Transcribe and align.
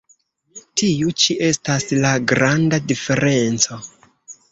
Tiu 0.81 1.11
ĉi 1.23 1.35
estas 1.47 1.85
la 2.05 2.13
granda 2.31 2.79
diferenco. 2.93 3.79